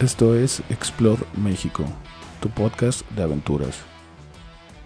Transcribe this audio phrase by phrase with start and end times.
[0.00, 1.84] Esto es Explore México,
[2.40, 3.84] tu podcast de aventuras.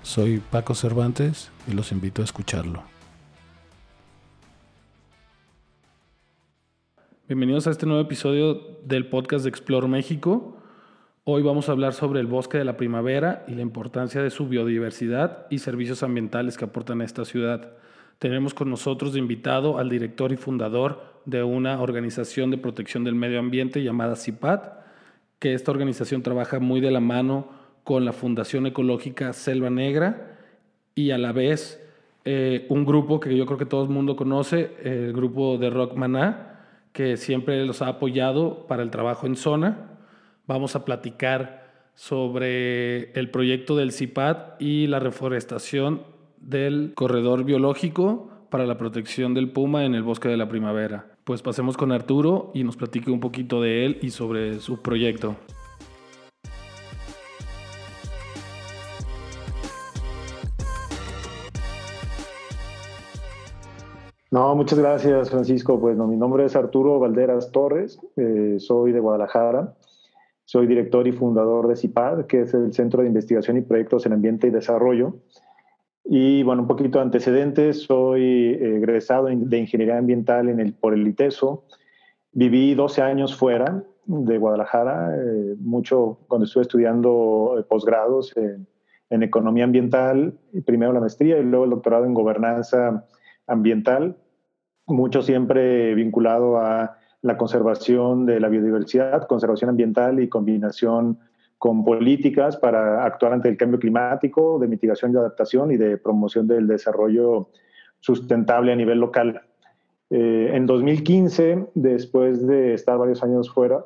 [0.03, 2.83] Soy Paco Cervantes y los invito a escucharlo.
[7.29, 10.59] Bienvenidos a este nuevo episodio del podcast de Explore México.
[11.23, 14.49] Hoy vamos a hablar sobre el bosque de la primavera y la importancia de su
[14.49, 17.75] biodiversidad y servicios ambientales que aportan a esta ciudad.
[18.19, 23.15] Tenemos con nosotros de invitado al director y fundador de una organización de protección del
[23.15, 24.83] medio ambiente llamada CIPAT,
[25.45, 27.49] que esta organización trabaja muy de la mano
[27.83, 30.39] con la Fundación Ecológica Selva Negra
[30.95, 31.87] y a la vez
[32.25, 35.97] eh, un grupo que yo creo que todo el mundo conoce, el grupo de Rock
[35.97, 36.61] Maná,
[36.95, 39.99] que siempre los ha apoyado para el trabajo en zona.
[40.47, 46.05] Vamos a platicar sobre el proyecto del CIPAD y la reforestación
[46.39, 51.14] del corredor biológico para la protección del puma en el bosque de la primavera.
[51.25, 55.37] Pues pasemos con Arturo y nos platique un poquito de él y sobre su proyecto.
[64.31, 65.81] No, muchas gracias, Francisco.
[65.81, 69.75] Pues mi nombre es Arturo Valderas Torres, eh, soy de Guadalajara,
[70.45, 74.13] soy director y fundador de CIPAD, que es el Centro de Investigación y Proyectos en
[74.13, 75.15] Ambiente y Desarrollo.
[76.05, 81.07] Y bueno, un poquito de antecedentes, soy egresado de Ingeniería Ambiental en el, por el
[81.09, 81.65] ITESO.
[82.33, 88.67] Viví 12 años fuera de Guadalajara, eh, mucho cuando estuve estudiando eh, posgrados en,
[89.09, 93.07] en, Economía Ambiental, primero la maestría y luego el doctorado en Gobernanza
[93.47, 94.17] Ambiental,
[94.87, 101.19] mucho siempre vinculado a la conservación de la biodiversidad, conservación ambiental y combinación
[101.65, 106.47] con políticas para actuar ante el cambio climático, de mitigación y adaptación y de promoción
[106.47, 107.49] del desarrollo
[108.01, 109.41] sustentable a nivel local.
[110.11, 113.83] Eh, en 2015, después de estar varios años fuera,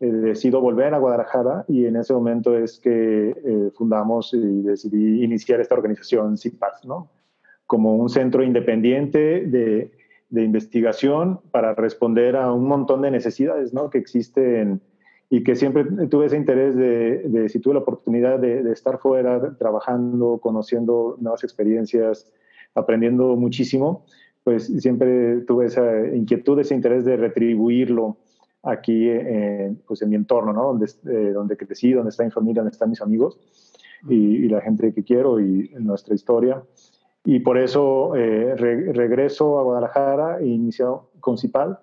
[0.00, 5.22] eh, decido volver a Guadalajara y en ese momento es que eh, fundamos y decidí
[5.22, 7.10] iniciar esta organización CIPAS, ¿no?
[7.66, 9.92] como un centro independiente de,
[10.30, 13.90] de, investigación para responder a un montón de necesidades ¿no?
[13.90, 14.80] que existen
[15.30, 20.38] y que siempre tuve ese interés de, si tuve la oportunidad de, estar fuera trabajando,
[20.38, 22.32] conociendo nuevas experiencias,
[22.74, 24.06] aprendiendo muchísimo,
[24.42, 28.16] pues siempre tuve esa inquietud, ese interés de retribuirlo
[28.62, 30.64] aquí en, pues en mi entorno, ¿no?
[30.64, 33.38] donde, eh, donde crecí, donde está mi familia, donde están mis amigos
[34.08, 36.62] y, la gente que quiero y nuestra historia.
[37.24, 41.78] Y por eso eh, regreso a Guadalajara e inicio Concipal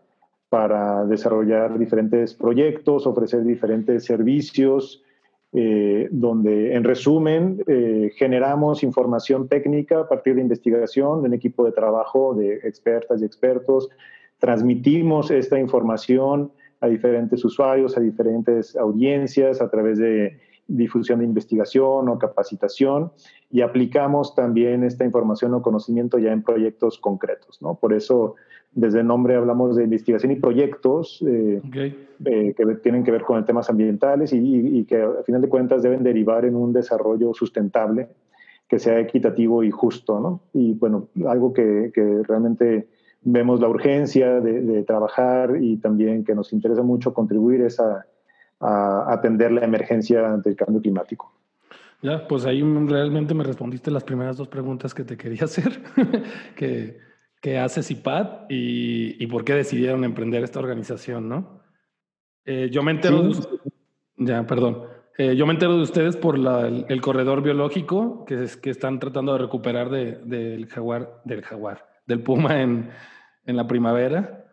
[0.56, 5.04] para desarrollar diferentes proyectos, ofrecer diferentes servicios,
[5.52, 11.66] eh, donde en resumen eh, generamos información técnica a partir de investigación de un equipo
[11.66, 13.90] de trabajo de expertas y expertos,
[14.40, 22.08] transmitimos esta información a diferentes usuarios, a diferentes audiencias a través de difusión de investigación
[22.08, 23.12] o capacitación
[23.52, 27.62] y aplicamos también esta información o conocimiento ya en proyectos concretos.
[27.62, 27.76] ¿no?
[27.76, 28.36] Por eso
[28.76, 31.62] desde el nombre hablamos de investigación y proyectos eh,
[32.26, 36.04] eh, que tienen que ver con temas ambientales y, que a final de cuentas deben
[36.04, 38.10] derivar en un desarrollo sustentable
[38.68, 40.20] que sea equitativo y justo.
[40.20, 40.42] ¿no?
[40.54, 42.88] Y bueno, algo que, que realmente
[43.22, 48.06] vemos la urgencia de, trabajar y también que nos interesa mucho contribuir es a,
[48.60, 51.32] a atender la emergencia ante el cambio climático.
[52.02, 55.82] Ya, pues ahí realmente me respondiste las primeras dos preguntas que te quería hacer,
[56.56, 57.15] que
[57.46, 61.62] qué hace CIPAD y, y, por qué decidieron emprender esta organización, ¿no?
[62.44, 63.36] Eh, yo me entero de,
[64.18, 64.88] ya, perdón.
[65.16, 69.00] Eh, yo me entero de ustedes por la, el, corredor biológico que, es, que están
[69.00, 72.90] tratando de recuperar del de, jaguar, del jaguar, del puma en,
[73.46, 74.48] en la primavera.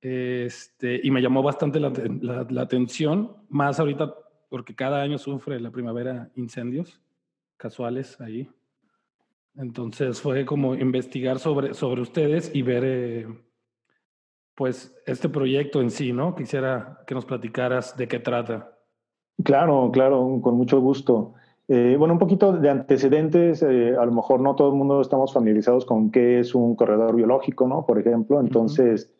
[0.00, 1.92] Este, y me llamó bastante la,
[2.22, 4.14] la, la, atención, más ahorita
[4.48, 6.98] porque cada año sufre la primavera incendios
[7.58, 8.48] casuales ahí.
[9.58, 13.26] Entonces fue como investigar sobre, sobre ustedes y ver eh,
[14.54, 16.36] pues este proyecto en sí, ¿no?
[16.36, 18.78] Quisiera que nos platicaras de qué trata.
[19.42, 21.34] Claro, claro, con mucho gusto.
[21.66, 25.32] Eh, bueno, un poquito de antecedentes, eh, a lo mejor no todo el mundo estamos
[25.32, 27.84] familiarizados con qué es un corredor biológico, ¿no?
[27.84, 29.12] Por ejemplo, entonces,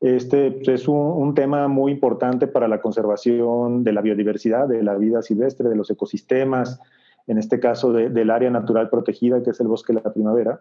[0.00, 4.82] este pues, es un, un, tema muy importante para la conservación de la biodiversidad, de
[4.82, 6.80] la vida silvestre, de los ecosistemas,
[7.26, 10.60] en este caso del área natural protegida, que es el bosque de la primavera,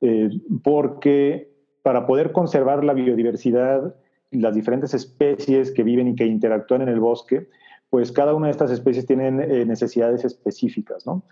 [0.00, 0.30] eh,
[0.62, 1.50] porque
[1.82, 3.94] para poder conservar la biodiversidad,
[4.30, 7.48] las diferentes especies que viven y que interactúan en el bosque,
[7.90, 11.22] pues cada una de estas especies tienen eh, necesidades específicas, ¿no?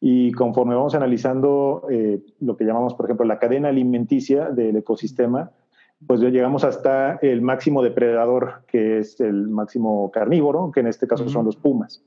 [0.00, 5.50] Y conforme vamos analizando eh, lo que llamamos, por ejemplo, la cadena alimenticia del ecosistema,
[6.06, 11.28] pues llegamos hasta el máximo depredador, que es el máximo carnívoro, que en este caso
[11.28, 12.02] son los pumas.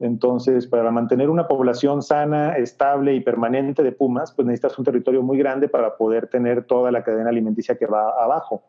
[0.00, 5.22] Entonces, para mantener una población sana, estable y permanente de pumas, pues necesitas un territorio
[5.22, 8.62] muy grande para poder tener toda la cadena alimenticia que va abajo.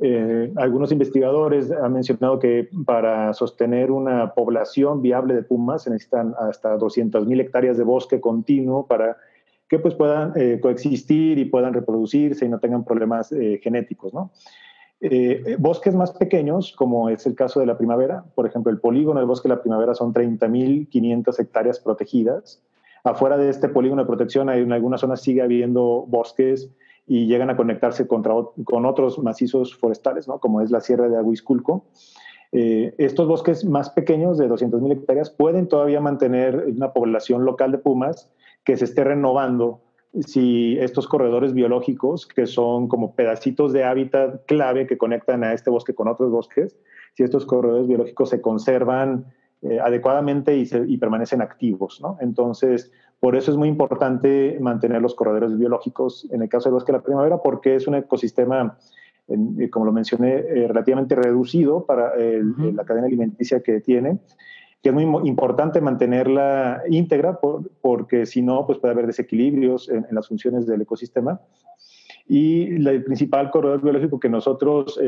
[0.00, 6.34] Eh, algunos investigadores han mencionado que para sostener una población viable de pumas se necesitan
[6.38, 9.16] hasta 200.000 hectáreas de bosque continuo para
[9.68, 14.14] que pues, puedan eh, coexistir y puedan reproducirse y no tengan problemas eh, genéticos.
[14.14, 14.30] ¿no?
[15.58, 19.28] Bosques más pequeños, como es el caso de la primavera, por ejemplo, el polígono del
[19.28, 22.62] bosque de la primavera son 30.500 hectáreas protegidas.
[23.04, 26.70] Afuera de este polígono de protección, hay, en algunas zonas sigue habiendo bosques
[27.06, 28.34] y llegan a conectarse contra,
[28.64, 30.38] con otros macizos forestales, ¿no?
[30.38, 31.86] como es la Sierra de Aguisculco.
[32.52, 37.78] Eh, estos bosques más pequeños, de 200.000 hectáreas, pueden todavía mantener una población local de
[37.78, 38.30] pumas
[38.64, 39.80] que se esté renovando
[40.26, 45.70] si estos corredores biológicos, que son como pedacitos de hábitat clave que conectan a este
[45.70, 46.76] bosque con otros bosques,
[47.14, 49.26] si estos corredores biológicos se conservan
[49.62, 52.00] eh, adecuadamente y, y, permanecen activos.
[52.00, 52.16] ¿no?
[52.20, 56.92] Entonces, por eso es muy importante mantener los corredores biológicos en el caso del bosque
[56.92, 58.78] de la primavera, porque es un ecosistema,
[59.26, 64.18] eh, como lo mencioné, eh, relativamente reducido para la cadena alimenticia que tiene,
[64.82, 67.40] que es muy importante mantenerla íntegra,
[67.80, 71.40] porque si no, pues puede haber desequilibrios en, las funciones del ecosistema.
[72.28, 75.00] Y el principal corredor biológico que nosotros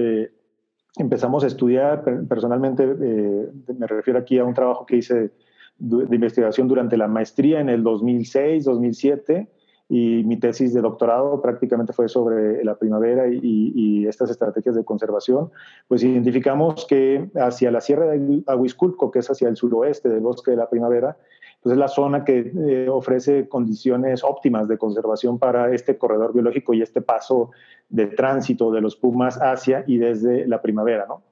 [0.97, 5.31] empezamos a estudiar personalmente, me refiero aquí a un trabajo que hice
[5.79, 9.49] de investigación durante la maestría en el 2006, 2007
[9.93, 15.51] y mi tesis de doctorado prácticamente fue sobre la primavera y, estas estrategias de conservación,
[15.89, 20.53] pues identificamos que hacia la Sierra de Aguisculco, que es hacia el suroeste del bosque
[20.53, 21.17] de la primavera,
[21.63, 26.73] pues es la zona que eh, ofrece condiciones óptimas de conservación para este corredor biológico
[26.73, 27.51] y este paso
[27.89, 31.23] de tránsito de los pumas hacia y desde la primavera, ¿no?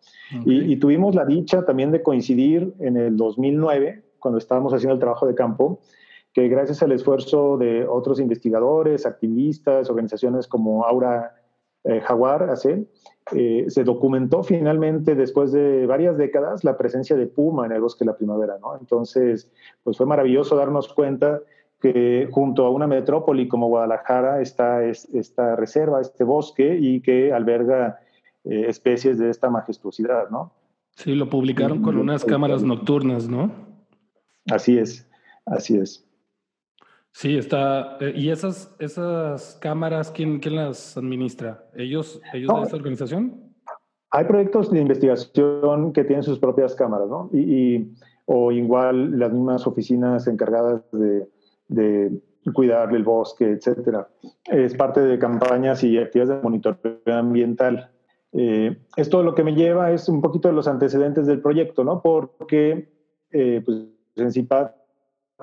[0.45, 5.01] Y, y, tuvimos la dicha también de coincidir en el 2009 cuando estábamos haciendo el
[5.01, 5.81] trabajo de campo,
[6.33, 11.35] que gracias al esfuerzo de otros investigadores, activistas, organizaciones como Aura
[11.85, 12.55] eh, Jaguar,
[13.33, 18.05] eh, se documentó finalmente después de varias décadas la presencia de puma en el bosque
[18.05, 18.59] de la primavera.
[18.61, 18.77] ¿no?
[18.79, 19.51] Entonces,
[19.83, 21.41] pues fue maravilloso darnos cuenta
[21.81, 28.01] que junto a una metrópoli como Guadalajara está esta reserva, este bosque, y que alberga
[28.45, 30.53] eh, especies de esta majestuosidad, ¿no?
[30.97, 33.53] Sí, lo publicaron con unas cámaras nocturnas, ¿no?
[34.51, 35.09] Así es,
[35.47, 36.08] así es.
[37.19, 37.97] Sí, está.
[37.99, 41.65] Eh, ¿Y esas, esas cámaras, quién, quién las administra?
[41.75, 43.43] ¿Ellos, ellos de esa organización?
[44.13, 47.29] Hay proyectos de investigación que tienen sus propias cámaras, ¿no?
[47.33, 47.93] Y,
[48.27, 51.27] o igual las mismas oficinas encargadas de,
[51.67, 52.21] de
[52.55, 54.07] cuidar el bosque, etcétera.
[54.45, 57.91] Es parte de campañas y actividades de monitoreo ambiental.
[58.31, 62.01] Eh, esto lo que me lleva es un poquito de los antecedentes del proyecto, ¿no?
[62.01, 62.93] Porque
[63.33, 64.71] eh, pues, en CIPAD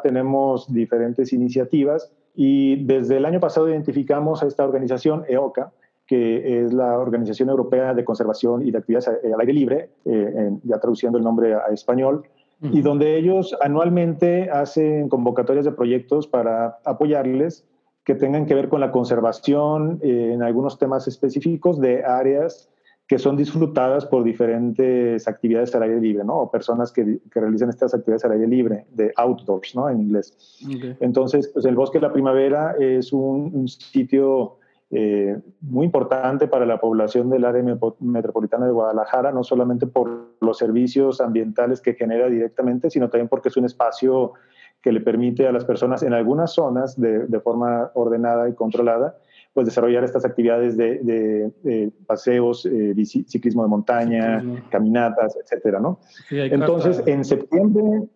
[0.02, 5.72] tenemos diferentes iniciativas y desde el año pasado identificamos a esta organización, EOCA,
[6.06, 10.80] que es la Organización Europea de Conservación y de Actividades al Aire Libre, eh, ya
[10.80, 12.24] traduciendo el nombre a, español,
[12.62, 17.66] y donde ellos anualmente hacen convocatorias de proyectos para apoyarles
[18.06, 22.70] que tengan que ver con la conservación eh, en algunos temas específicos de áreas
[23.08, 26.40] que son disfrutadas por diferentes actividades al aire libre, ¿no?
[26.40, 29.90] O personas que, que realizan estas actividades al aire libre, de outdoors, ¿no?
[29.90, 30.60] En inglés.
[31.00, 34.58] Entonces, pues el Bosque de la Primavera es un, sitio
[34.90, 37.64] eh, muy importante para la población del área
[38.00, 43.50] metropolitana de Guadalajara, no solamente por los servicios ambientales que genera directamente, sino también porque
[43.50, 44.34] es un espacio
[44.82, 49.18] que le permite a las personas en algunas zonas de, de forma ordenada y controlada
[49.56, 56.02] pues desarrollar estas actividades de, paseos, eh, ciclismo de montaña, caminatas, etcétera, ¿no?
[56.30, 58.10] Entonces, en septiembre,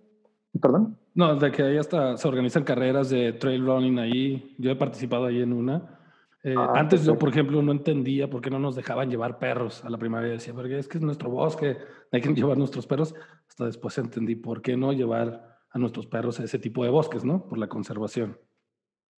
[0.62, 0.98] perdón.
[1.16, 4.54] No, de que ahí hasta se organizan carreras de trail running ahí.
[4.58, 5.98] Yo he participado ahí en una.
[6.44, 9.84] Eh, ah, antes yo, por ejemplo, no entendía por qué no nos dejaban llevar perros
[9.86, 10.34] a la primavera.
[10.34, 11.78] Decía, porque es que es nuestro bosque,
[12.12, 13.16] hay que llevar nuestros perros.
[13.48, 17.24] Hasta después entendí por qué no llevar a nuestros perros a ese tipo de bosques,
[17.24, 17.48] ¿no?
[17.48, 18.38] Por la conservación.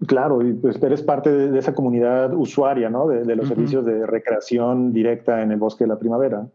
[0.08, 3.08] Claro, y pues eres parte de, esa comunidad usuaria, ¿no?
[3.08, 6.48] De, los servicios de recreación directa en el bosque de la primavera.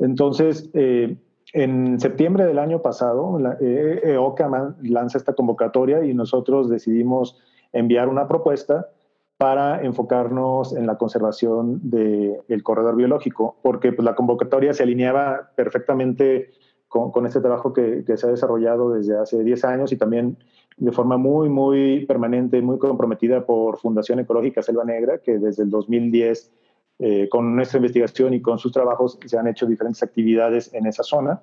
[0.00, 1.16] Entonces, eh,
[1.52, 7.38] en septiembre del año pasado, la, eh, EOCA lanza esta convocatoria y nosotros decidimos
[7.72, 8.88] enviar una propuesta
[9.36, 16.50] para enfocarnos en la conservación del corredor biológico, porque pues, la convocatoria se alineaba perfectamente
[16.88, 20.38] con, con este trabajo que, que, se ha desarrollado desde hace 10 años y también
[20.76, 25.70] de forma muy, muy permanente, muy comprometida por Fundación Ecológica Selva Negra, que desde el
[25.70, 26.52] 2010
[26.98, 31.02] eh, con nuestra investigación y con sus trabajos se han hecho diferentes actividades en esa
[31.02, 31.42] zona.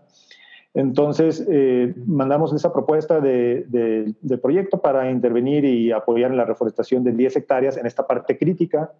[0.73, 7.03] Entonces, eh, mandamos esa propuesta de, del proyecto para intervenir y apoyar en la reforestación
[7.03, 8.93] de 10 hectáreas en esta parte crítica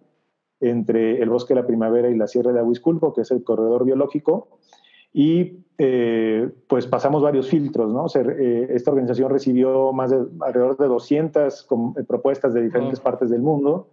[0.60, 3.84] entre el bosque de la primavera y la sierra de Aguisculco, que es el corredor
[3.84, 4.58] biológico.
[5.12, 8.06] Y eh, pues pasamos varios filtros, ¿no?
[8.06, 11.68] esta organización recibió más de alrededor de 200
[12.06, 13.88] propuestas de diferentes partes del mundo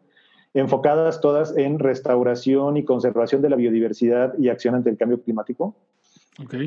[0.53, 5.75] enfocadas todas en restauración y conservación de la biodiversidad y acción ante el cambio climático.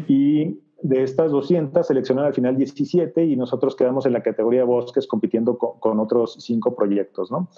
[0.06, 5.06] Y de estas 200 seleccionaron al final 17 y nosotros quedamos en la categoría bosques
[5.06, 7.30] compitiendo con, otros cinco proyectos.
[7.30, 7.48] ¿no?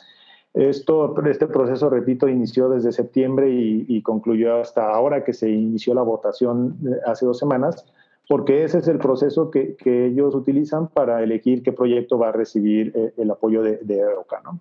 [0.55, 6.03] Esto, este proceso, repito, inició desde septiembre y, concluyó hasta ahora que se inició la
[6.03, 7.85] votación eh, hace dos semanas,
[8.29, 12.33] porque ese es el proceso que, que ellos utilizan para elegir qué proyecto va a
[12.33, 14.43] recibir eh, el apoyo de, de EOCA.
[14.45, 14.61] ¿no?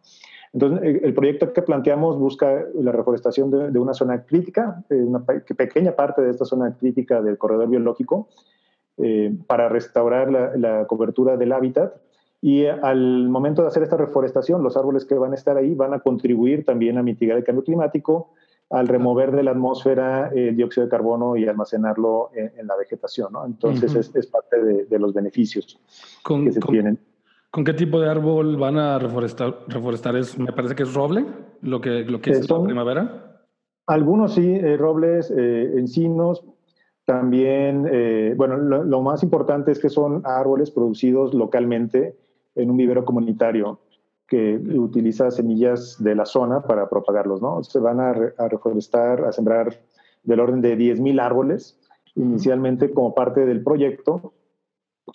[0.51, 5.95] Entonces, el proyecto que planteamos busca la reforestación de, una zona crítica, eh, una pequeña
[5.95, 8.29] parte de esta zona crítica del corredor biológico,
[9.47, 11.95] para restaurar la, cobertura del hábitat.
[12.45, 15.93] Y al momento de hacer esta reforestación, los árboles que van a estar ahí van
[15.93, 18.33] a contribuir también a mitigar el cambio climático
[18.69, 23.31] al remover de la atmósfera el eh, dióxido de carbono y almacenarlo en, la vegetación.
[23.31, 23.45] ¿no?
[23.45, 25.79] Entonces, es, parte de, los beneficios
[26.27, 26.99] que se tienen.
[27.49, 29.59] ¿Con qué tipo de árbol van a reforestar?
[29.69, 31.25] reforestar es, me parece que es roble,
[31.61, 33.39] lo que, lo que es la primavera.
[33.87, 36.43] Algunos sí, eh, robles, eh, encinos.
[37.05, 42.17] También, eh, bueno, lo, más importante es que son árboles producidos localmente
[42.55, 43.79] en un vivero comunitario
[44.27, 47.63] que utiliza semillas de la zona para propagarlos, ¿no?
[47.63, 49.81] Se van a, a reforestar, a sembrar
[50.23, 51.79] del orden de 10.000 árboles,
[52.15, 54.33] inicialmente como parte del proyecto,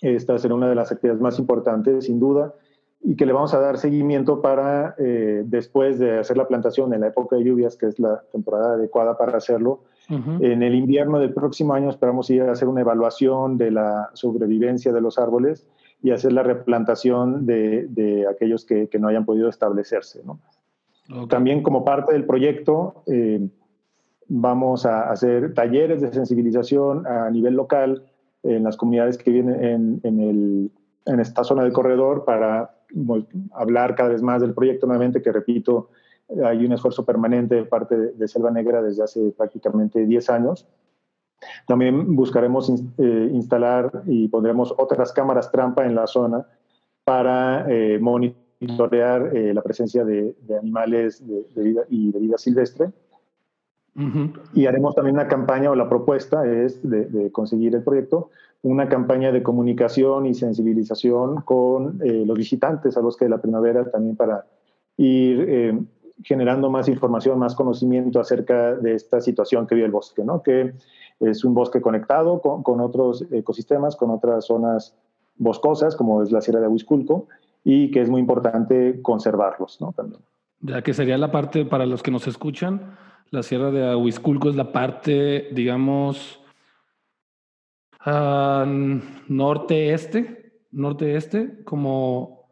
[0.01, 2.53] esta será una de las actividades más importantes, sin duda,
[3.01, 7.01] y que le vamos a dar seguimiento para, eh, después de hacer la plantación en
[7.01, 11.35] la época de lluvias, que es la temporada adecuada para hacerlo, en el invierno del
[11.35, 15.67] próximo año esperamos ir a hacer una evaluación de la sobrevivencia de los árboles
[16.01, 20.21] y hacer la replantación de, aquellos que, no hayan podido establecerse.
[21.27, 23.49] También como parte del proyecto, eh,
[24.27, 28.03] vamos a hacer talleres de sensibilización a nivel local
[28.43, 30.71] en las comunidades que viven en, el,
[31.05, 32.75] en esta zona del corredor para
[33.53, 35.89] hablar cada vez más del proyecto nuevamente, que repito,
[36.45, 40.67] hay un esfuerzo permanente de parte de, Selva Negra desde hace prácticamente 10 años.
[41.67, 46.45] También buscaremos eh, instalar y pondremos otras cámaras trampa en la zona
[47.03, 52.91] para eh, monitorear eh, la presencia de, animales de, vida y de vida silvestre.
[54.53, 58.29] Y haremos también una campaña, o la propuesta es de, conseguir el proyecto,
[58.61, 63.89] una campaña de comunicación y sensibilización con eh, los visitantes a Bosque de la Primavera
[63.89, 64.45] también para
[64.97, 65.79] ir eh,
[66.23, 70.43] generando más información, más conocimiento acerca de esta situación que vive el bosque, ¿no?
[70.43, 70.73] que
[71.19, 74.95] es un bosque conectado con, con otros ecosistemas, con otras zonas
[75.35, 77.27] boscosas, como es la Sierra de Ahuisculco,
[77.63, 79.93] y que es muy importante conservarlos ¿no?
[79.93, 80.21] también.
[80.61, 82.97] Ya que sería la parte para los que nos escuchan,
[83.31, 86.41] la Sierra de Ahuisculco es la parte, digamos,
[89.27, 92.49] norte-este, norte-este, como...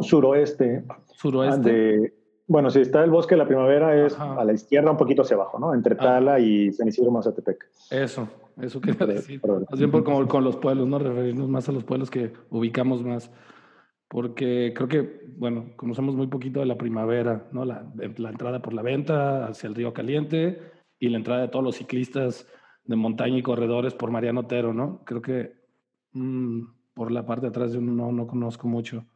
[0.00, 0.84] suroeste.
[1.14, 2.21] Suroeste.
[2.52, 5.36] Bueno, si está el bosque de la primavera es a la izquierda un poquito hacia
[5.36, 5.72] abajo, ¿no?
[5.72, 5.98] Entre ah.
[5.98, 7.66] Tala y San Isidro Mazatepec.
[7.90, 8.28] Eso,
[8.60, 9.40] eso quería decir.
[9.70, 10.98] Más bien por, como con los pueblos, ¿no?
[10.98, 13.30] Referirnos más a los pueblos que ubicamos más
[14.12, 17.64] porque creo que, bueno, conocemos muy poquito de la primavera, ¿no?
[17.64, 20.60] La, la, entrada por la venta hacia el río Caliente
[20.98, 22.46] y la entrada de todos los ciclistas
[22.84, 25.02] de montaña y corredores por Mariano Otero, ¿no?
[25.06, 25.54] Creo que
[26.12, 26.60] mm,
[26.92, 29.06] por la parte de atrás de uno no, no conozco mucho.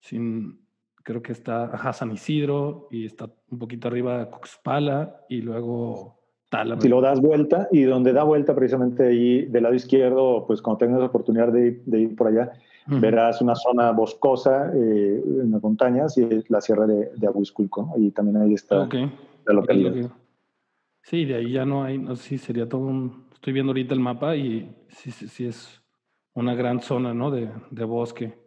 [0.00, 0.63] Sin,
[1.04, 6.18] creo que está ajá, San Isidro y está un poquito arriba Coxpala y luego
[6.48, 6.80] Tala.
[6.80, 10.78] Si lo das vuelta y donde da vuelta precisamente ahí del lado izquierdo, pues cuando
[10.78, 12.52] tengas la oportunidad de, de ir por allá,
[12.86, 17.92] verás una zona boscosa eh, en las montañas y es la sierra de, de Aguisculco,
[17.96, 18.86] y también ahí está
[19.46, 20.10] la localidad.
[21.02, 23.94] Sí, de ahí ya no hay, no sé si sería todo un, estoy viendo ahorita
[23.94, 25.82] el mapa y sí, sí, es
[26.34, 27.30] una gran zona, ¿no?
[27.30, 28.43] De, de bosque.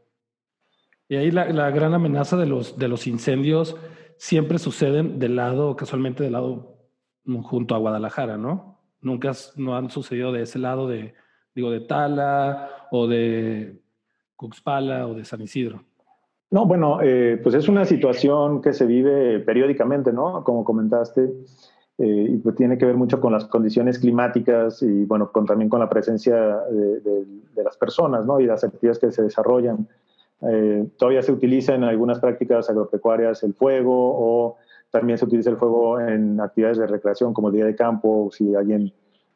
[1.10, 3.76] Y ahí la, gran amenaza de los, de los incendios
[4.18, 6.78] siempre suceden del lado, casualmente del lado
[7.44, 8.80] junto a Guadalajara, ¿no?
[9.02, 11.14] Nunca no han sucedido de ese lado de,
[11.56, 13.80] digo, de Tala o de
[14.38, 15.84] Cuxpala o de San Isidro?
[16.50, 20.46] No, bueno, eh, pues es una situación que se vive periódicamente, ¿no?
[20.46, 21.30] Como comentaste,
[21.98, 25.70] eh, y pues tiene que ver mucho con las condiciones climáticas y, bueno, con, también
[25.70, 26.36] con la presencia
[26.72, 28.40] de, las personas, ¿no?
[28.40, 29.90] Y las actividades que se desarrollan.
[30.42, 34.58] Eh, todavía se utiliza en algunas prácticas agropecuarias el fuego o
[34.92, 38.56] también se utiliza el fuego en actividades de recreación como el día de campo, si
[38.56, 38.94] alguien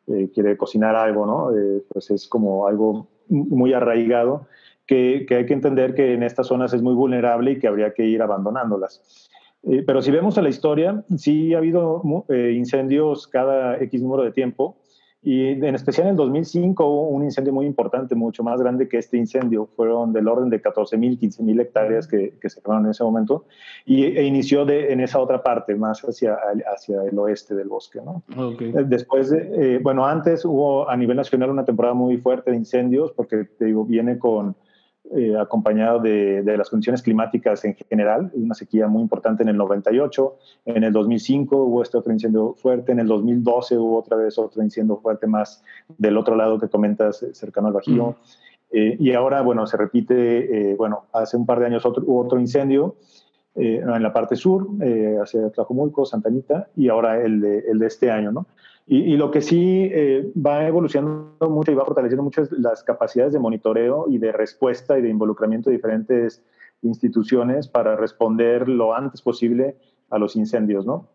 [0.08, 1.56] eh, quiere cocinar algo, ¿no?
[1.56, 4.48] Eh, pues es como algo muy arraigado
[4.86, 7.94] que, que, hay que entender que en estas zonas es muy vulnerable y que habría
[7.94, 9.30] que ir abandonándolas.
[9.64, 14.32] Eh, pero si vemos a la historia, sí ha habido incendios cada X número de
[14.32, 14.81] tiempo
[15.24, 18.98] y en especial en el 2005 hubo un incendio muy importante, mucho más grande que
[18.98, 19.68] este incendio.
[19.76, 23.46] Fueron del orden de 14.000, 15.000 hectáreas que, que, se quemaron en ese momento.
[23.86, 26.38] Y, e inició de, en esa otra parte, más hacia,
[26.74, 28.00] hacia el oeste del bosque.
[28.04, 28.24] ¿no?
[28.36, 28.70] Okay.
[28.70, 32.58] Eh, después, de, eh, bueno, antes hubo a nivel nacional una temporada muy fuerte de
[32.58, 34.56] incendios, porque te digo, viene con
[35.14, 39.58] eh, acompañado de, de, las condiciones climáticas en general, una sequía muy importante en el
[39.58, 44.38] 98, en el 2005 hubo este otro incendio fuerte, en el 2012 hubo otra vez
[44.38, 45.64] otro incendio fuerte más
[45.98, 48.16] del otro lado que comentas, eh, cercano al Bajío, mm.
[48.72, 52.22] eh, y ahora, bueno, se repite, eh, bueno, hace un par de años otro, hubo
[52.22, 52.96] otro incendio
[53.54, 54.66] en la parte sur,
[55.22, 58.46] hacia Tlajumulco, Santa Anita, y ahora el de, el de este año, ¿no?
[58.92, 62.84] Y, y, lo que sí eh, va evolucionando mucho y va fortaleciendo mucho es las
[62.84, 66.44] capacidades de monitoreo y de respuesta y de involucramiento de diferentes
[66.82, 69.78] instituciones para responder lo antes posible
[70.10, 71.08] a los incendios, ¿no?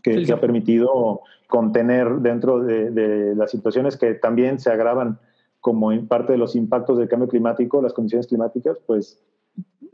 [0.00, 0.26] Que, sí, sí.
[0.26, 5.18] que ha permitido contener dentro de, de, las situaciones que también se agravan
[5.58, 9.20] como parte de los impactos del cambio climático, las condiciones climáticas, pues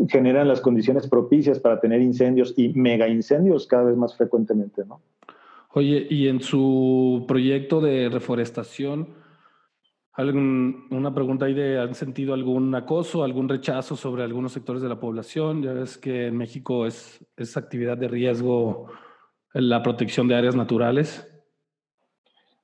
[0.09, 5.01] generan las condiciones propicias para tener incendios y mega incendios cada vez más frecuentemente, ¿no?
[5.77, 9.09] Oye, y en su proyecto de reforestación,
[10.13, 14.89] ¿algún, una pregunta ahí de, ¿han sentido algún acoso, algún rechazo sobre algunos sectores de
[14.89, 15.65] la población?
[15.65, 18.87] Ya ves que en México es, es actividad de riesgo
[19.53, 21.29] la protección de áreas naturales.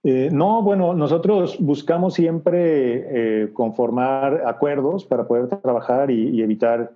[0.05, 6.93] Eh, no, bueno, nosotros buscamos siempre eh, conformar acuerdos para poder trabajar y, y evitar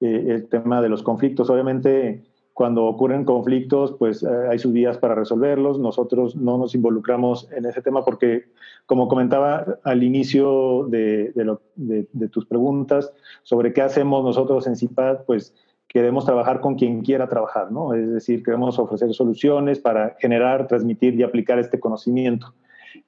[0.00, 1.50] eh, el tema de los conflictos.
[1.50, 2.27] Obviamente,
[2.58, 5.78] cuando ocurren conflictos, pues eh, hay sus días para resolverlos.
[5.78, 8.46] Nosotros no nos involucramos en ese tema porque,
[8.84, 13.12] como comentaba al inicio de, de tus preguntas
[13.44, 15.54] sobre qué hacemos nosotros en CIPAD, pues
[15.86, 17.94] queremos trabajar con quien quiera trabajar, ¿no?
[17.94, 22.54] Es decir, queremos ofrecer soluciones para generar, transmitir y aplicar este conocimiento.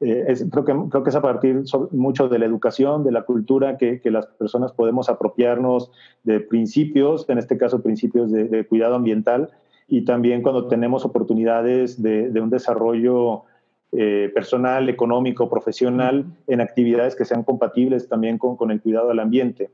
[0.01, 3.23] Eh, es, creo, que, creo que es a partir mucho de la educación, de la
[3.23, 5.91] cultura, que, que, las personas podemos apropiarnos
[6.25, 9.51] de principios, en este caso principios de, de cuidado ambiental,
[9.89, 13.43] y también cuando tenemos oportunidades de, de un desarrollo
[13.93, 19.19] eh, personal, económico, profesional, en actividades que sean compatibles también con, con el cuidado del
[19.19, 19.71] ambiente.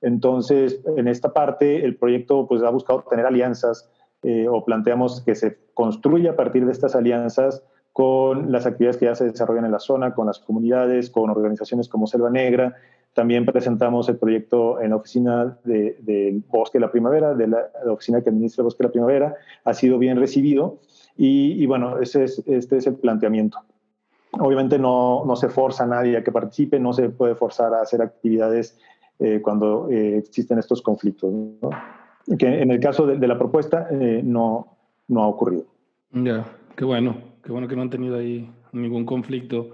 [0.00, 3.90] Entonces, en esta parte, el proyecto pues, ha buscado tener alianzas
[4.22, 7.62] eh, o planteamos que se construya a partir de estas alianzas
[7.98, 11.88] con las actividades que ya se desarrollan en la zona, con las comunidades, con organizaciones
[11.88, 12.76] como Selva Negra.
[13.12, 17.68] También presentamos el proyecto en la oficina del de Bosque de la Primavera, de la,
[17.84, 19.34] la, oficina que administra el Bosque de la Primavera.
[19.64, 20.78] Ha sido bien recibido
[21.16, 23.58] y, y bueno, ese es, este es el planteamiento.
[24.30, 27.80] Obviamente no, no, se forza a nadie a que participe, no se puede forzar a
[27.80, 28.78] hacer actividades
[29.18, 31.32] eh, cuando eh, existen estos conflictos.
[31.32, 31.70] ¿no?
[32.38, 34.76] Que en el caso de, de la propuesta eh, no,
[35.08, 35.64] no ha ocurrido.
[36.12, 37.27] Ya, qué bueno.
[37.42, 39.70] Qué bueno que no han tenido ahí ningún conflicto.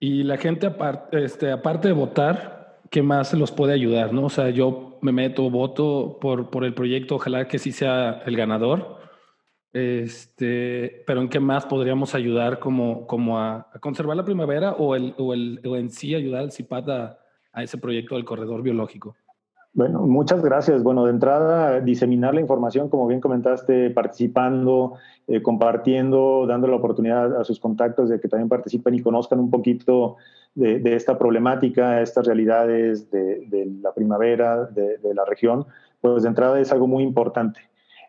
[0.00, 4.12] Y la gente, aparte, este, aparte de votar, ¿qué más los puede ayudar?
[4.12, 4.26] ¿no?
[4.26, 8.36] O sea, yo me meto, voto por, por el proyecto, ojalá que sí sea el
[8.36, 8.98] ganador.
[9.72, 15.14] Este, pero ¿en qué más podríamos ayudar como, como a, conservar la primavera o, el,
[15.18, 19.16] o, el, o en sí ayudar al CIPAT a ese proyecto del corredor biológico?
[19.74, 20.82] Bueno, muchas gracias.
[20.82, 24.94] Bueno, de entrada, diseminar la información, como bien comentaste, participando,
[25.26, 29.50] eh, compartiendo, dando la oportunidad a sus contactos de que también participen y conozcan un
[29.50, 30.16] poquito
[30.54, 35.66] de, de esta problemática, estas realidades de, de la primavera, de, de, la región,
[36.00, 37.60] pues de entrada es algo muy importante.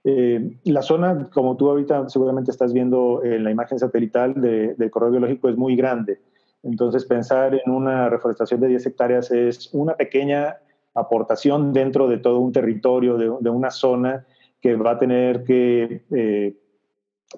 [0.05, 4.89] Eh, la zona, como tú ahorita seguramente estás viendo en la imagen satelital de, del
[4.89, 6.19] corredor biológico, es muy grande.
[6.63, 10.57] Entonces, pensar en una reforestación de 10 hectáreas es una pequeña
[10.93, 14.25] aportación dentro de todo un territorio, de, de una zona
[14.61, 16.55] que va a tener que eh,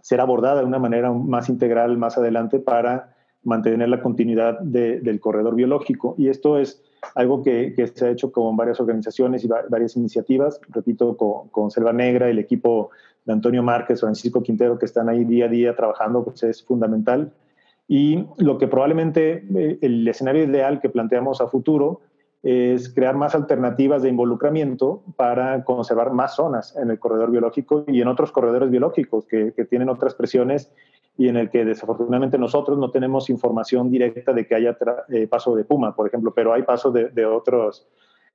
[0.01, 5.19] ser abordada de una manera más integral más adelante para mantener la continuidad de, del
[5.19, 6.15] corredor biológico.
[6.17, 6.81] Y esto es
[7.15, 11.71] algo que, que, se ha hecho con varias organizaciones y varias iniciativas, repito, con, con,
[11.71, 12.91] Selva Negra, el equipo
[13.25, 17.33] de Antonio Márquez, Francisco Quintero, que están ahí día a día trabajando, pues es fundamental.
[17.87, 22.01] Y lo que probablemente eh, el escenario ideal que planteamos a futuro
[22.43, 28.01] es crear más alternativas de involucramiento para conservar más zonas en el corredor biológico y
[28.01, 30.71] en otros corredores biológicos que, que tienen otras presiones
[31.17, 34.75] y en el que desafortunadamente nosotros no tenemos información directa de que haya
[35.09, 37.87] eh, paso de puma, por ejemplo, pero hay paso de, de, otros,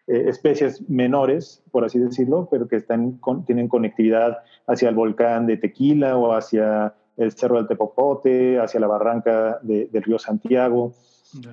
[0.06, 4.38] especies menores, por así decirlo, pero que están tienen conectividad
[4.68, 10.02] hacia el volcán de Tequila o hacia el Cerro del Tepopote, hacia la barranca del
[10.02, 10.92] río Santiago,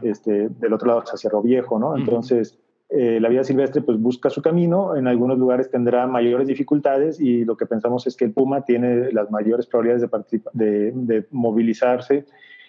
[0.01, 1.97] este, del otro lado hacia Cerro Viejo, ¿no?
[1.97, 7.19] Entonces, eh, la vida silvestre pues busca su camino, en algunos lugares tendrá mayores dificultades
[7.19, 10.09] y lo que pensamos es que el puma tiene las mayores probabilidades
[10.53, 12.25] de, de, movilizarse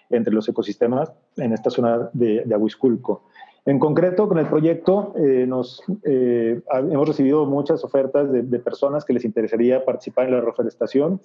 [0.08, 3.24] entre los ecosistemas en esta zona de, de Aguisculco.
[3.66, 9.14] En concreto, con el proyecto eh, nos, eh, hemos recibido muchas ofertas de, personas que
[9.14, 11.20] les interesaría participar en la reforestación.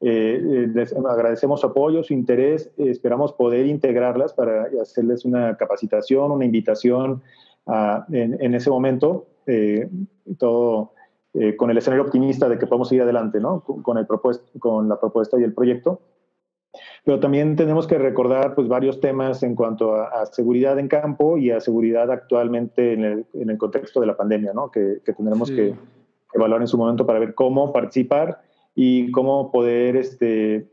[0.00, 2.70] Les agradecemos su apoyo, su interés.
[2.78, 7.22] esperamos poder integrarlas para hacerles una capacitación, una invitación
[8.10, 9.88] en, ese momento, eh,
[10.38, 10.92] todo
[11.34, 13.60] eh, con el escenario optimista de que podemos seguir adelante ¿no?
[13.60, 14.06] con, el
[14.58, 16.00] con la propuesta y el proyecto.
[17.04, 21.50] Pero también tenemos que recordar pues, varios temas en cuanto a, seguridad en campo y
[21.50, 24.70] a seguridad actualmente en el, en el contexto de la pandemia, ¿no?
[24.70, 25.74] que, que tendremos que
[26.32, 28.40] evaluar en su momento para ver cómo participar
[28.82, 30.66] y cómo poder este,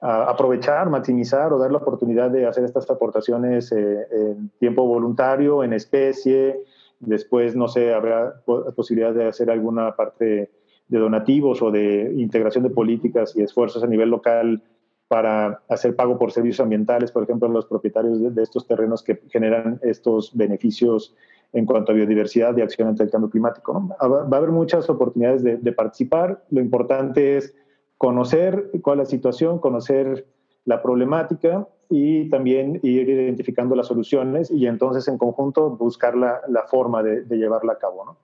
[0.00, 5.74] aprovechar, maximizar o dar la oportunidad de hacer estas aportaciones eh, en tiempo voluntario, en
[5.74, 6.64] especie.
[6.98, 8.40] Después, no sé, habrá
[8.74, 10.50] posibilidad de hacer alguna parte
[10.88, 14.62] de donativos o de integración de políticas y esfuerzos a nivel local
[15.06, 19.78] para hacer pago por servicios ambientales, por ejemplo, los propietarios de, estos terrenos que generan
[19.82, 21.14] estos beneficios
[21.52, 23.88] en cuanto a biodiversidad y acción ante el cambio climático.
[24.00, 26.44] Va a haber muchas oportunidades de, de participar.
[26.50, 27.54] Lo importante es
[27.98, 30.26] conocer cuál es la situación, conocer
[30.64, 36.64] la problemática y también ir identificando las soluciones y entonces en conjunto buscar la, la
[36.64, 38.16] forma de, de, llevarla a cabo, ¿no?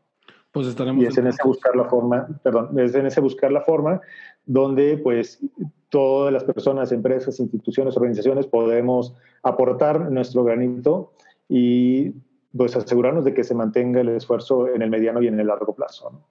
[0.51, 1.03] Pues estaremos...
[1.03, 4.01] Y es en ese buscar la forma, perdón, es en ese buscar la forma
[4.45, 5.41] donde pues
[5.89, 11.13] todas las personas, empresas, instituciones, organizaciones podemos aportar nuestro granito
[11.49, 12.13] y
[12.57, 15.75] pues asegurarnos de que se mantenga el esfuerzo en el mediano y en el largo
[15.75, 16.11] plazo.
[16.11, 16.27] ¿no?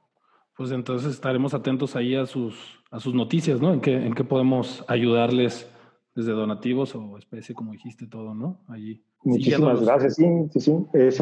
[0.55, 3.73] Pues entonces estaremos atentos ahí a sus, a sus noticias, ¿no?
[3.73, 5.67] En qué, en qué podemos ayudarles
[6.13, 8.59] desde donativos o especie, como dijiste todo, ¿no?
[8.67, 9.01] Allí.
[9.23, 10.73] Muchísimas gracias, sí, sí, sí.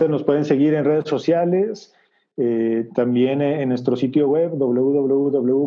[0.09, 1.93] Nos pueden seguir en redes sociales,
[2.37, 5.65] eh, también en nuestro sitio web www.cipad.mx,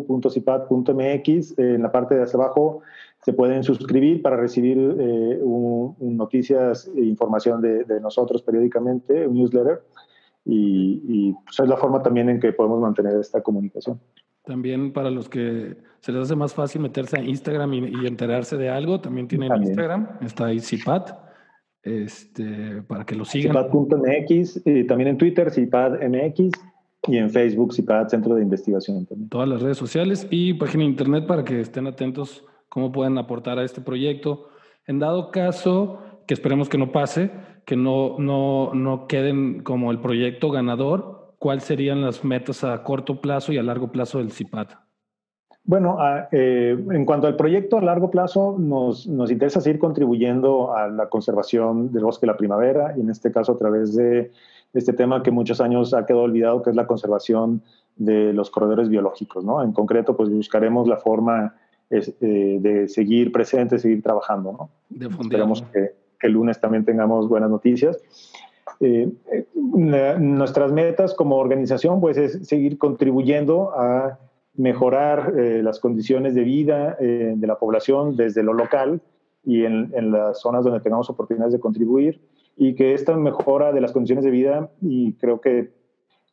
[1.59, 2.81] en la parte de hacia abajo
[3.23, 5.39] se pueden suscribir para recibir eh,
[5.99, 9.81] noticias e información de, de nosotros periódicamente, un newsletter
[10.45, 13.99] y, pues es la forma también en que podemos mantener esta comunicación.
[14.43, 18.69] También para los que se les hace más fácil meterse a Instagram y, enterarse de
[18.69, 21.11] algo, también tienen Instagram, está ahí CIPAT,
[21.81, 23.53] este, para que lo sigan.
[23.53, 26.51] CIPAT.mx, y también en Twitter CIPAT.mx
[27.07, 29.29] y en Facebook CIPAT Centro de Investigación también.
[29.29, 33.59] Todas las redes sociales y página de internet para que estén atentos cómo pueden aportar
[33.59, 34.47] a este proyecto.
[34.87, 37.29] En dado caso, que esperemos que no pase,
[37.67, 43.21] que no, no, no queden como el proyecto ganador, ¿cuáles serían las metas a corto
[43.21, 44.71] plazo y a largo plazo del CIPAT?
[45.63, 45.99] Bueno,
[46.31, 51.09] eh, en cuanto al proyecto a largo plazo, nos, nos, interesa seguir contribuyendo a la
[51.09, 54.31] conservación del bosque de la primavera y en este caso a través de
[54.73, 57.61] este tema que muchos años ha quedado olvidado, que es la conservación
[57.97, 59.45] de los corredores biológicos.
[59.45, 59.61] ¿no?
[59.61, 61.53] En concreto, pues buscaremos la forma
[61.93, 64.51] eh, de seguir presentes, seguir trabajando.
[64.51, 64.69] ¿no?
[64.89, 67.99] De Esperamos que, que el lunes también tengamos buenas noticias.
[68.79, 74.19] Eh, eh, nuestras metas como organización pues es seguir contribuyendo a
[74.55, 79.01] mejorar eh, las condiciones de vida de la población desde lo local
[79.43, 82.21] y en, en, las zonas donde tengamos oportunidades de contribuir
[82.55, 85.71] y que esta mejora de las condiciones de vida y creo que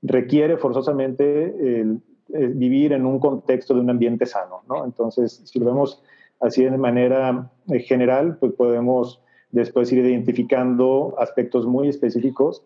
[0.03, 2.01] requiere forzosamente el,
[2.33, 4.85] vivir en un contexto de un ambiente sano, ¿no?
[4.85, 6.03] Entonces, si lo vemos
[6.41, 7.51] así de manera
[7.87, 12.65] general, pues podemos después ir identificando aspectos muy específicos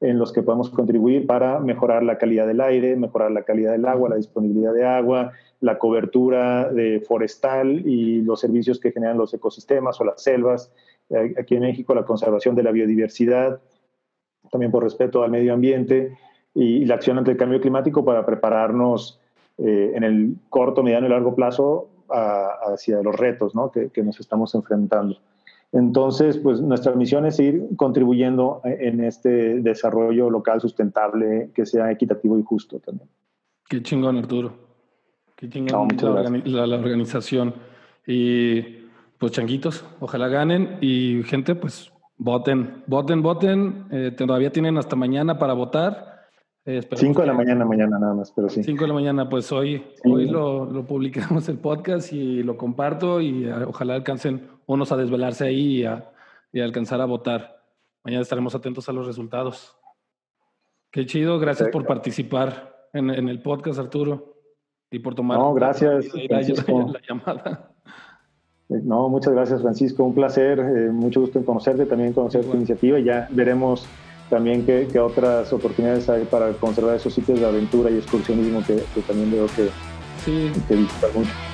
[0.00, 3.84] en los que podemos contribuir para mejorar la calidad del aire, mejorar la calidad del
[3.84, 9.34] agua, la disponibilidad de agua, la cobertura de forestal y los servicios que generan los
[9.34, 10.72] ecosistemas o las selvas.
[11.10, 13.60] Eh, aquí en México la conservación de la biodiversidad,
[14.50, 16.16] también por respeto al medio ambiente
[16.54, 19.20] y, la acción ante el cambio climático para prepararnos
[19.58, 23.70] eh, en el corto, mediano y largo plazo hacia los retos ¿no?
[23.70, 25.16] que, que nos estamos enfrentando.
[25.72, 32.38] Entonces, pues nuestra misión es ir contribuyendo en este desarrollo local sustentable que sea equitativo
[32.38, 33.08] y justo también.
[33.68, 34.52] Qué chingón, Arturo.
[35.36, 35.88] Qué chingón
[36.44, 37.54] la, la, organización.
[38.04, 38.62] Y
[39.16, 40.78] pues changuitos, ojalá ganen.
[40.80, 43.84] Y gente, pues voten, voten, voten.
[43.92, 46.19] Eh, todavía tienen hasta mañana para votar.
[46.66, 48.62] Eh, Cinco de la mañana, mañana nada más, pero sí.
[48.62, 53.20] Cinco de la mañana, pues hoy, hoy lo, lo, publicamos el podcast y lo comparto
[53.20, 56.12] y eh, ojalá alcancen unos a desvelarse ahí y a,
[56.52, 57.62] y a alcanzar a votar.
[58.04, 59.76] Mañana estaremos atentos a los resultados.
[60.90, 64.36] Qué chido, gracias por participar en, el podcast, Arturo,
[64.90, 67.72] y por tomar no, gracias, la, la, llamada.
[68.68, 70.04] Eh, no, muchas gracias, Francisco.
[70.04, 73.88] Un placer, eh, mucho gusto en conocerte, también conocer tu iniciativa y ya veremos
[74.30, 79.30] también qué, otras oportunidades hay para conservar esos sitios de aventura y excursionismo que, también
[79.30, 79.68] veo que,
[80.24, 80.50] sí.
[80.68, 81.49] que visitas mucho.